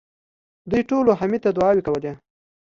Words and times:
دوی 0.69 0.81
ټولو 0.89 1.11
حميد 1.19 1.41
ته 1.45 1.51
دعاوې 1.57 1.81
کولې. 1.87 2.13